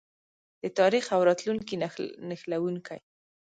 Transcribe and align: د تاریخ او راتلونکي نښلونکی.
د 0.63 0.63
تاریخ 0.79 1.05
او 1.15 1.21
راتلونکي 1.29 1.75
نښلونکی. 2.29 2.99